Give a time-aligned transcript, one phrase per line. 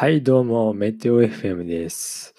[0.00, 2.36] はい、どうも、メテオ FM です。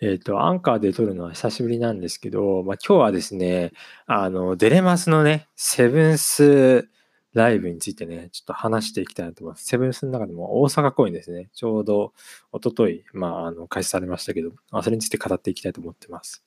[0.00, 3.72] えっ、ー、と、アンカーで撮るのは久しぶりなんですけど、まあ、今日はですね、
[4.06, 6.88] あの、デレマスのね、セブンス
[7.32, 9.64] ライブについてね、ちょっと話していきたいなと思います。
[9.64, 11.48] セブンスの中でも大阪公演ですね。
[11.54, 12.12] ちょうど
[12.52, 14.50] 一昨日まあ、あの、開始されましたけど、
[14.82, 16.44] それについて語っていきたいと思ってます。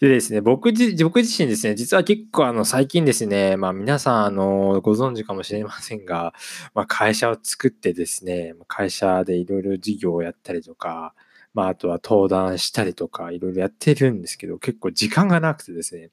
[0.00, 6.34] でですね、僕自僕自身ですね、実は結構あの、最近ですね、まあ皆さんあの、ご存知かもしれませんが、
[6.74, 11.14] まあ会社を作ってですね、会社でいろいろ事業をやったりとか、
[11.54, 16.10] まああとは登壇したりとか、いろいろやってるんですけど、結構時間がなくてですね、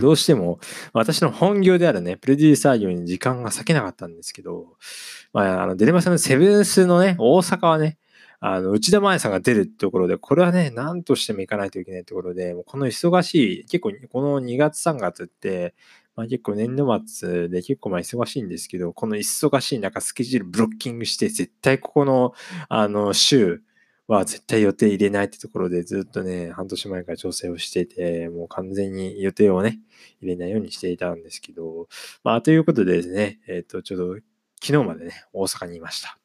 [0.00, 0.58] どうしても、
[0.92, 4.76] 私の本業であるね、プロデューサー業に時間が割けなかったんですけど、
[5.32, 7.98] まあ、あの、デレマさんのセブンスのね、大阪はね、
[8.40, 15.74] あの、内田真彩さんが出るってところで、これはね、何としても行かないといけないところで、もうこの忙しい、結構、この2月3月って、
[16.16, 22.34] まあ結構年度末で結構まあ忙しいんですけど、この忙しい中スケジュールブロッキングして、絶対ここの、
[22.68, 23.62] あの、週、
[24.06, 29.78] は絶対予定入れないってところでずっとね、半年前から調整をしてて、もう完全に予定をね、
[30.20, 31.88] 入れないようにしていたんですけど、
[32.22, 34.14] まあ、ということでですね、えっ、ー、と、ちょうど
[34.62, 36.18] 昨日までね、大阪にいました。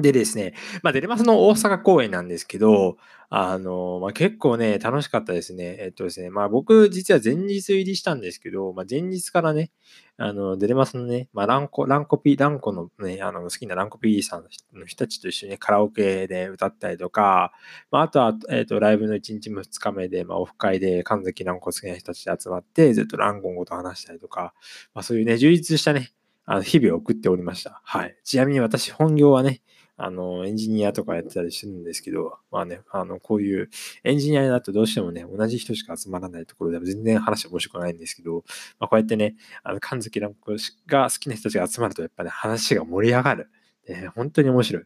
[0.00, 2.96] でですね、まあ、デレマスの大阪公演なんですけど、
[3.28, 5.76] あの、まあ、結構ね、楽しかったですね。
[5.80, 9.70] えっとですね、まあ僕実は前日入りしたんですけど、まあ、前日からね、
[10.16, 14.44] あの、デレマスのね、まあランコ、ランコピー、ランコのね、あの、好きなランコピーさん
[14.78, 17.52] の人たちと一緒に、ね、カラオケで歌ったりとか、
[17.90, 24.54] まああとは、えっと、ライブの1日も2日目で、まあオフ会で神崎ランコ好きな人たちで集まって、ずっとランコン語と話したりとか、
[24.94, 26.12] まあそういうね、充実したね、
[26.44, 27.80] あの日々送っておりました。
[27.84, 28.16] はい。
[28.24, 29.62] ちなみに私、本業はね、
[29.96, 33.70] あの、エンジニアとかやってたりするんですけど、まあね、あの、こういう
[34.04, 38.44] エンジニアだとどうしてもね、同じ人しか集まらないところでも全然話面白くないんですけど、
[38.80, 43.50] まあ、こうやってね、あの、神月蘭子が好きな人たちが集まると、やっぱね、話が盛り上がる。
[43.88, 44.84] ね、本当に面白い。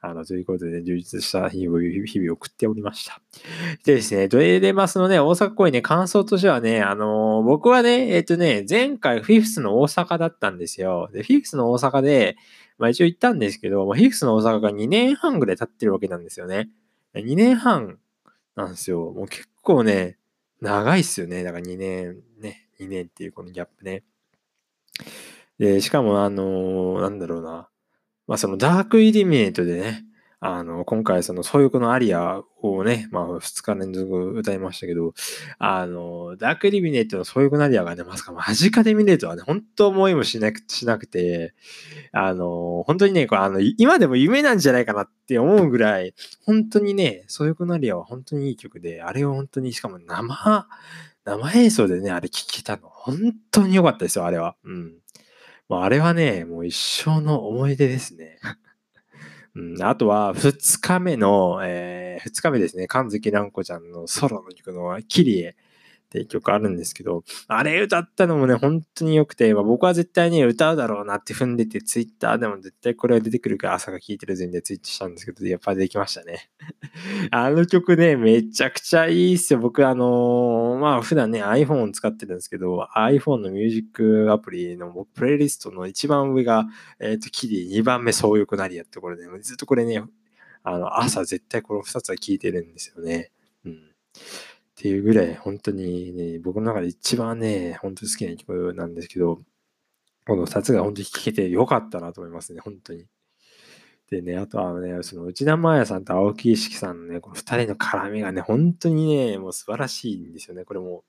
[0.00, 1.78] あの、ということで、充実した日々
[2.30, 3.20] を送っておりました。
[3.84, 11.10] でですね、ドエデマスのね、大阪公演ね、感想としてはね、あのー、僕はね、えっ、とね、前回フィフスの大阪だったんですよ。
[11.12, 12.36] で、フィフスの大阪で、
[12.78, 16.68] まあ一応行ったんですけど、まあ、フィフスの大阪が2年半ぐらい経ってるわけなんですよね。
[17.14, 17.98] 2年半
[18.54, 19.12] なんですよ。
[19.12, 20.16] もう結構ね、
[20.60, 21.42] 長いっすよね。
[21.42, 24.04] だから2年、ね、2年っていうこのギャップね。
[25.58, 27.68] で、しかもあのー、なんだろうな。
[28.28, 30.04] まあそのダークイリミネートでね、
[30.40, 35.12] あの、今回その、そういうこのアリアをね、まあ、2日連続歌いましたけど、
[35.58, 41.54] あの、ダークイリミネートのそういうこのアリアがね、まさか間近で見れるとはね、本当思いもしなくしなくて、
[42.12, 46.14] あの、本当にね、これあの、今でも夢なんじゃないかなって思うぐらい、
[46.46, 50.68] 本当にね、そういうこのアリアは本当にいい曲で、あれを本当に、しかも生、
[51.24, 54.54] 生演奏でね、あれ聴けたの、本当に良かったですよ、あれは。
[54.64, 54.94] うん。
[55.68, 58.38] まあ、あれはね、もう一生の思い出ですね。
[59.54, 65.56] うん、あとは、二日目の、えー、二日目ですね、神月蘭子ちゃんのソロの曲のキリエ
[66.08, 76.50] っていう曲あるんですけど、あれ歌ったのもね、本当に良くて、まあ、僕は絶対に歌うだろうなって踏んでて、ツイッターでも絶対これが出てくるから朝が聴いてる前でツイートしたんですけど、やっぱできましたね。
[77.30, 79.58] あの曲ね、めちゃくちゃいいっすよ。
[79.58, 86.66] 僕あのー、まあ普段ね、iPhone 使ってるんですけど、iPhone のミュージックアプリのプレイリストの一番上が、
[87.00, 90.02] えっ、ー、と、キリ、2番目、そうよくなりやってころで、ずっとこれね、
[90.62, 93.30] あの、朝絶対この2つは聴いてるんですよね。
[94.78, 99.40] っていうぐらい、本当にね、僕の中で一番ね、本当に好きな曲なんですけど、
[100.24, 103.06] この2つが本当に聴けてよかったなと思いますね、本当に。
[104.08, 110.64] でね、あとはね、その内田真彩さんと青木意識さんのね、この2人の絡みがね、本当にね、もう素晴らしいんですよね。
[110.64, 111.02] これも、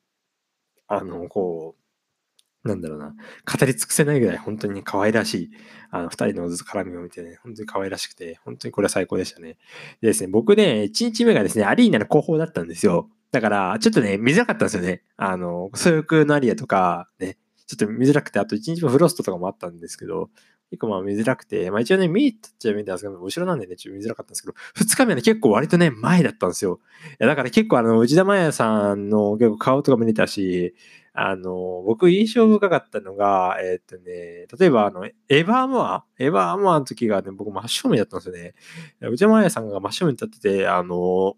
[0.88, 1.76] あの、こ
[2.66, 5.52] う、なんだろうな、語り尽くせないぐらい本当に可愛らしい、
[5.92, 9.58] あの、二人の絡みを見てね、本当に可愛らしくて、本当にこれは最高でしたね。
[10.02, 13.12] でですね、僕ね、1日目がですね、アリーナの後方だったんですよ。
[13.32, 15.04] だから、ちょっとね、見づらかったんですよね。
[15.18, 20.30] あの、そういうのアリアとか、ね、ちょっと見づらくて、あと一日もフロストとかもあったんですけど、
[20.72, 26.80] 結構まあ見づらくて、まあ一応ね、見たっちゃ見たんですけど、後ろなんでね、ちょっと見づらかったんですけど、二日目はね、結構割とね、前だったんですよ。
[27.12, 30.76] いやだから結構あの、内田真也さんの結構顔とか見れたし、
[31.14, 38.54] あの、僕印象深かったのが、えー、っとね、例えばあの、エヴァーモア、エヴァーモアの時がね、僕真正面だったんですよね。
[39.02, 41.36] 内田真也さんが真正面に立ってて、あの、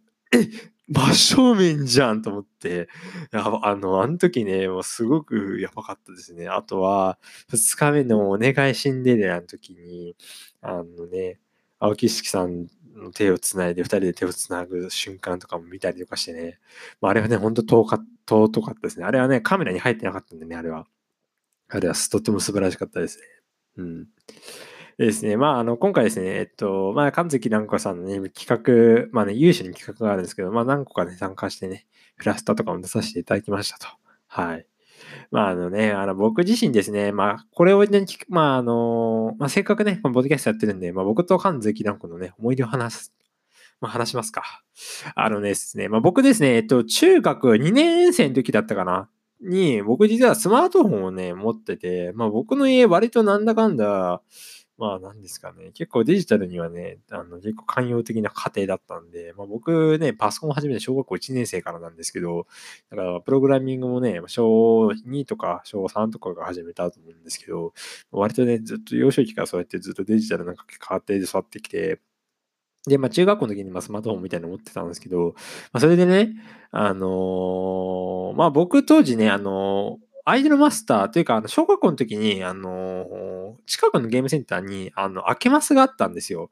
[0.94, 2.90] 真正面じゃんと思って、
[3.32, 6.50] あの、あの時ね、もうすごくやばかったですね。
[6.50, 7.18] あとは、
[7.50, 10.16] 二日目のお願いシンデレラの時に、
[10.62, 11.40] あのね、
[11.80, 16.60] 青木式さんの手をつないで、二人で手をつなぐ瞬間とかも見たりとかしてね、
[17.00, 19.06] まあ、あれはね、ほんと遠か尊かったですね。
[19.06, 20.88] あれはね、カメラに入ってなかったんでね、あれは。
[21.70, 23.24] あれはとっても素晴らしかったですね。
[23.78, 24.08] うん。
[25.02, 31.88] でですね、まあ、あの、今回ですね、えっと、まあ、神崎蘭子さんのね、企画、まあね、有志に企画があるんですけど、まあ、何個かね、参加してね、
[32.18, 33.88] フラスタとかも出させていただきましたと。
[34.28, 34.68] はい。
[35.32, 43.14] まあ、あのね、あの、僕自身ですね、まあ、これをね、まあ、あの、まあ、せっかくね、ボディキャストやってるんで、まあ、僕と神崎蘭子のね、思い出を話す。
[43.80, 44.44] まあ、話しますか。
[45.16, 49.10] あのですね、まあ、僕ですね、えっと、中学2年生の時だったかな。
[49.42, 54.22] に、僕実はスマートフォンをね、持ってて、まあ僕の家割となんだかんだ、
[54.78, 62.48] まあ何ですかね、結構デジタルにはね、あの結構寛容的な家庭だったんで、まあ僕ね、パソコン始めて小学校1年生からなんですけど、
[62.90, 67.74] だからプログラミングもね、小2とか小3とかが始めたと思うんですけど、
[68.12, 72.00] 割とね、ずっと幼少期からそうやってずっとデジタルなんか家庭で育ってきて、
[72.88, 75.36] で、まあ中学校の時にまあスマートフォンみたいなの持ってたんですけど、
[75.72, 76.34] まあそれでね、
[76.72, 86.52] あのー、まあ僕当時ね、あのー、アイドルマスターというか、あの、小学校の時に、あの、近くのゲームセンターに、あの、明けマスがあったんですよ。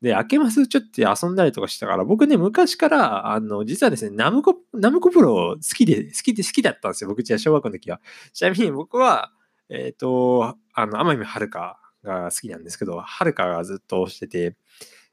[0.00, 7.10] で、明けマスちょっと遊んだりとかしたから、僕ね、昔から、あの、実はですね、ナムコ、ナムコプロ好きで、好きで、好きだったんですよ。
[7.10, 8.00] 僕、じゃ小学校の時は。
[8.32, 9.30] ちなみに僕は、
[9.68, 14.56] えっ、と、あの、天海遥が好きなんですけど、遥がずっとしてて、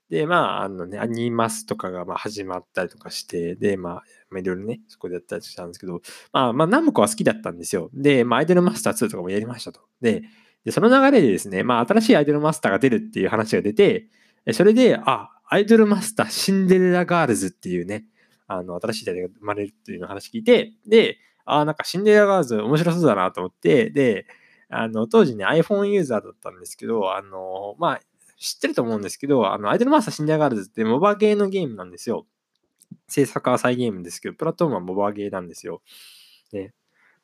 [0.10, 4.02] で、まあ、あのね、アニマスとかがまあ始まったりとかして、で、ま
[4.34, 6.02] あ、いろいろね、そこでやったりしたんですけど、
[6.34, 7.90] まあ、まあ、ナムコは好きだったんですよ。
[7.94, 9.82] で、まあ、アイドルマスター2とかもやりましたと。
[10.02, 10.24] で、
[10.66, 14.08] でその流れでですね、まあ、新しいアイドルマスターが出るっていう話が出て、
[14.52, 18.06] それで、あ、アイドルマスターシンデレラガールズっていうね、
[18.48, 24.26] あの、新しい時代が生まれるっていうの話聞いて、で、あ、なんかシンデレラガールズ面白そうだなと思って、で、
[24.70, 28.00] あの、当時ね、iPhone ユーザーだったんですけど、あの、まあ、
[28.40, 32.26] 知ってると思うんですけど、あの、アイドルマスターシンデレラガールズってモバゲーのゲームなんですよ。
[33.08, 35.82] 制作はサイゲームですけど、プラットフォームはモバゲーなんですよ。
[36.54, 36.74] ね。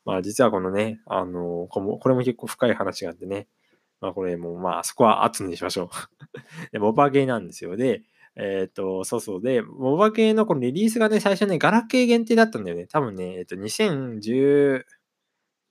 [0.03, 3.47] まあ実はこのね、あの、これも結構深い話があってね、
[4.01, 5.89] まあこれもまあそこは後にしましょう
[6.73, 6.79] で。
[6.79, 7.77] モバゲーなんですよ。
[7.77, 8.03] で、
[8.35, 9.41] えっ、ー、と、そうそう。
[9.41, 12.87] で、モバゲーのこのリリースがね、最初ね、ガラケー限定だったんだよね。
[12.87, 14.83] 多分ね、えっ、ー、と、2010、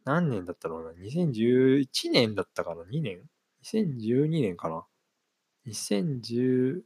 [0.07, 0.93] 何年だったろうな。
[0.93, 3.23] 2011年だったかな ?2 年
[3.65, 4.87] ?2012 年かな？
[5.67, 6.83] 2012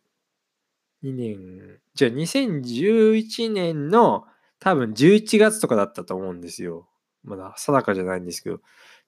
[1.02, 4.24] 年、じゃあ2011年の
[4.60, 6.88] 多分11月とかだったと思うんですよ。
[7.24, 8.60] まだ定かじゃないんですけど。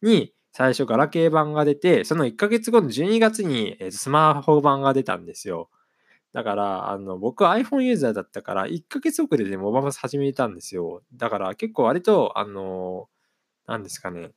[0.03, 5.71] に、最初ガラケー版が出て、その1ヶ月後の12月にスマホ版が出たんですよ。
[6.35, 11.03] だから、あの、僕は iPhone ユーザーだったから、1ヶ月遅れでモババス始めたんですよ。
[11.15, 13.09] だから結構割と、あの、
[13.67, 14.33] 何ですかね。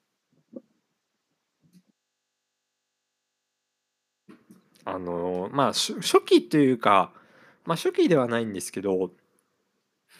[4.86, 5.96] あの、まあ、初
[6.26, 7.14] 期というか、
[7.66, 9.12] まあ、初期ではないんですけど、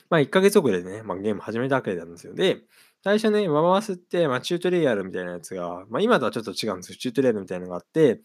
[0.10, 2.34] まあ、1ヶ月遅れでね、まあ、ゲーム始めたわけなんですよ。
[2.34, 2.62] で、
[3.04, 6.98] 最初ね、ワバワスって、まあ、チュートリアルみたいなやつが、まあ、今とはちょっと違うんですよ。
[6.98, 8.22] チュートリアルみたいなのがあって、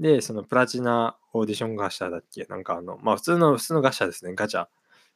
[0.00, 2.44] で、そのプラチナオーディションガシャだっけ？
[2.46, 4.34] なんかあの、まあ、普通の、普通のガシャですね。
[4.34, 4.66] ガチャ。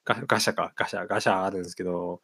[0.05, 2.23] ガガシャか、ガシャ、ガシャあるんですけど、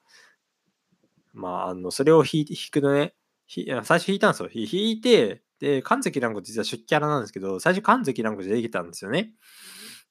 [1.32, 3.14] まあ、あの、それを引引くとね、
[3.49, 4.49] 最初引いたんですよ。
[4.52, 9.32] 引いて、で、神崎蘭子実は出キャラなんですけど、最初神崎蘭子でできたんですよね。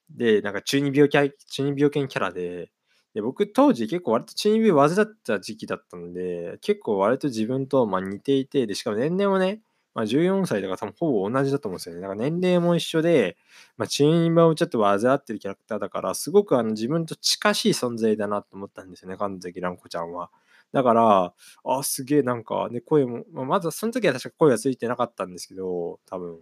[0.09, 2.71] で、なんか中二病キャ中二病犬キャラで、
[3.13, 9.61] で僕当時結構割と中二病患った時期だったので、結構割と自分とま似ていて、で、しかも年齢もね、
[9.93, 12.01] まあ、14歳とから多分ほぼ同じだと思うんですよね。
[12.01, 13.37] だか年齢も一緒で、
[13.77, 20.31] まあ、中二病をちょっと患ってるキャラクターだから、すごくあの自分と近しい存在だなと思ったんですよね、神崎蘭子ちゃんは。
[20.73, 26.39] だから、あ、すげえなんか、ね、声も、まあ、まずその時は確か声がついてなかったんですけど、多分。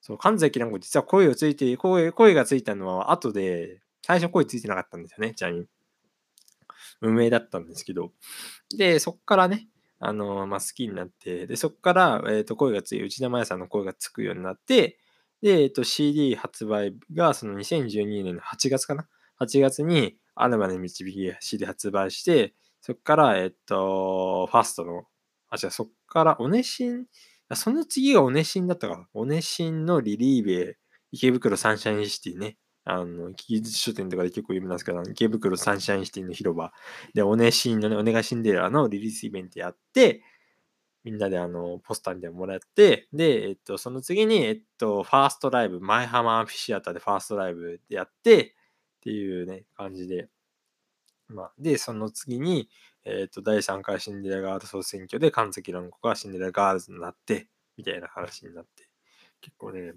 [0.00, 5.66] そう、神崎なんか実は声をついて、声、声がついたのは後で、最初声ついてなかったんですよね、ちなみに。
[7.00, 8.12] 無名だったんですけど。
[8.76, 9.68] で、そっからね、
[10.00, 14.98] あの、まあ、好きになって、で、そっから、えっ、ー、と、声がつい、内田真也さんの声がつくようになって、
[15.40, 19.08] で、えっ、ー、と、CD 発売が、その2012年の8月かな
[19.40, 25.04] ?8 月に、アナマの導き CD 発売して、そっから、えっと、ファーストの、
[25.50, 27.06] あ、違う、そっから、オネシン、
[27.54, 29.08] その次がオネシンだったかな。
[29.14, 30.78] オネシンのリリーベ
[31.12, 32.56] 池袋サンシャインシティね。
[32.84, 36.72] あの、技術書店とかで結構有名なんですけど、池袋サンシャインシティの広場
[37.14, 40.22] で、オネシンのね、お願いシンデレラのリリースイベントやって、
[41.04, 48.54] みんなであの、ポスターみたいなもらって、で、えっと、その次に、えっと、ファーストライブ、舞浜アンフィシアターでファーストライブでやって、
[48.98, 50.28] っていうね、感じで、
[51.28, 52.68] まあ、で、その次に、
[53.04, 58.88] えっ、ー、と、第3回シンデレラガール総選挙で神崎蘭子がシンデレラガールズになって、みたいな話になって。
[59.40, 59.94] 結構ね、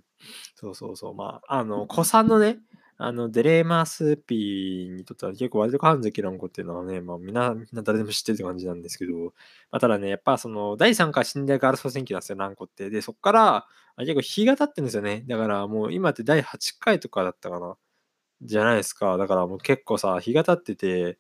[0.56, 2.60] そうそうそう、まあ、あの、古参のね、
[2.98, 9.32] あの、デレマス P にとっては結構割と神崎蘭子っていうのはね、まあみんな、みんな誰でも知ってるって感じなんですけど、ま
[9.72, 12.92] あ、ただね、やっぱその、第3回シンデレラ総選挙なんですよ、蘭子って。
[12.92, 15.24] で、そっから、結構日が経ってるんですよね。
[15.28, 17.76] だからもう今って第8回とかだったかな。
[18.42, 19.18] じゃないですか。
[19.18, 21.18] だからもう結構さ、日が経ってて、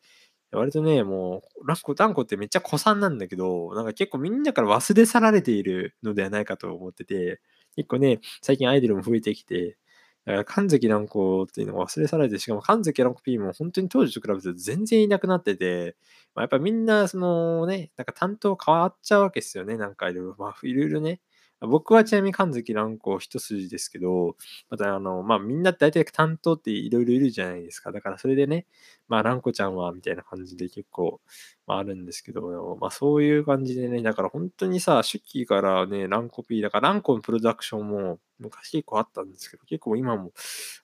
[0.51, 7.41] 割とね、もう、ランコ、ランコってめっちゃ古参なんだけど、なんか結構みんなから忘れ去られているのではないかと思ってて、
[7.75, 9.77] 結構ね、最近アイドルも増えてきて、
[10.25, 15.95] だから神崎蘭子っていうのが忘れ去られて、しかも神崎蘭子 P も本当に当時と比べて全然いなくなってて、
[16.35, 20.35] まあ、やっぱみんなそのね、なんか担当変わっちゃうわけですよね、なんかいろいろ。
[20.37, 21.21] まあいろいろね、
[21.67, 24.35] 僕はちなみに神崎蘭子一筋ですけど、
[24.69, 27.91] またあの、まあみんな大体担当っていろいろいるじゃないですか。
[27.91, 28.65] だからそれでね、
[29.07, 31.21] まあ蘭子ちゃんはみたいな感じで結構、
[31.67, 40.31] まあ、あるんですけど、まあそういう感じでね、だから本当にさ、初期からね、蘭子 P、だから蘭子のプロダクションも昔結構あったんですけど、結構今も、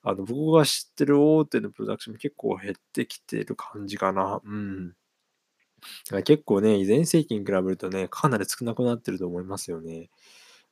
[0.02, 4.40] あの僕が知ってる大手のプロダクションも結構減ってきてる感じかな。
[4.44, 4.94] うん。
[6.24, 10.10] 結構ね、以前世紀に比べるとね、かなり少なくなってると思いますよね。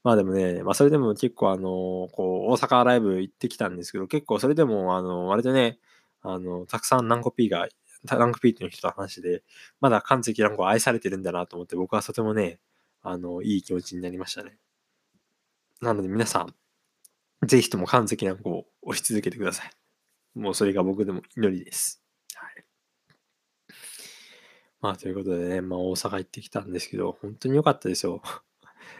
[0.07, 5.81] まあでもね、まあそれでも結構あの、こう、大阪ライブ行ってきたんですけど、結構それでも、あの、割とね、
[6.23, 7.67] あの、たくさんランコ P が、
[8.05, 9.43] ランコ P っていう人と話で、
[9.81, 12.61] まだ関関ランコ愛されてるんだなと思って、僕はとてもね、
[13.03, 14.59] あの、いい気持ちになりましたね。
[15.81, 16.55] なので皆さん、
[17.45, 19.71] ぜひとも関関ランコを押し続けてください。
[20.39, 22.01] もうそれが僕でも祈りです。
[22.37, 22.65] はい。
[24.81, 28.23] まあということでね、まあ大阪行ってきたんですけど、本当に良かったですよ。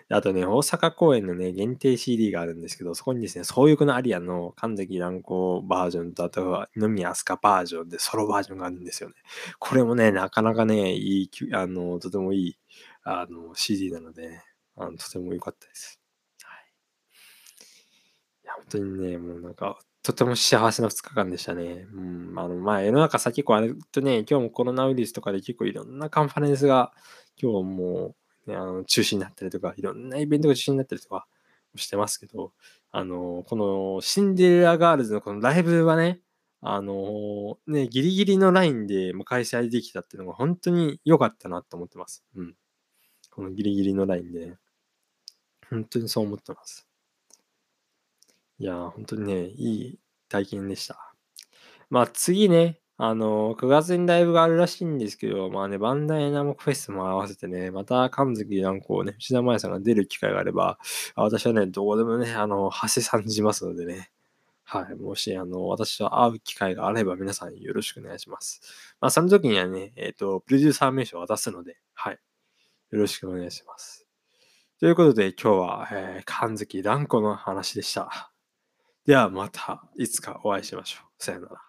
[0.09, 9.17] あとね、大阪公演のね、限定 CD があるんですけど、そこにですね、そういうのアリアの神崎蘭子バージョンと、あとは二宮飛鳥バージョンでソロバージョンがあるんですよね。
[9.59, 12.59] これもね、なかなかね、いい、あの、とてもいい、
[13.03, 14.43] あの、CD なので、
[14.77, 16.01] あのとても良かったです。
[16.43, 16.73] はい。
[18.45, 21.87] いや、本当にね、もうなんか、とても幸せな2日間でしたね。
[21.93, 26.93] うん、あの、まあ、世の中さ、結構あれとね、今日もコロナウイルスとかで結構いろんなカンファレンスが、
[27.41, 28.15] 今日も
[28.47, 31.27] ね、あの中止になったりとか、いろんなイベントが中止になったりとか
[31.75, 32.53] してますけど、
[32.93, 36.21] あの、このシンデレラガールズのこのライブはね、
[36.61, 42.25] あのね、ギリギリのラインで開催できたっていうのが本当に良かったなと思ってます。
[42.35, 42.55] うん。
[43.31, 44.59] このギリギリのラインでね。
[45.69, 46.89] 本当にそう思ってます。
[48.59, 49.99] いや本当にね、いい
[50.29, 51.15] 体験でした。
[51.91, 60.79] まあ次ね、あの、9月にライブがあるらしいんですけど、まあね、バンダイナムコフェスも合わせてね、また神月なんこうね、内田麻也さんが出る機会があれば、
[61.15, 64.11] 私はね、どこでもね、あの、馳せさんじますのでね、
[64.65, 68.63] はい、もし、あの、私と会う機会があれば皆さんよろしくお願いします。
[69.01, 72.19] まあ、その時にはね、えっ、ー、と、プロデューサー名称を渡すので、はい、
[72.91, 74.07] よろしくお願いします。
[74.81, 78.33] ということで、今日は、えー、神月蘭子の話でした。
[79.05, 81.23] ではまたいつかお会いしましょう。
[81.23, 81.66] さよなら。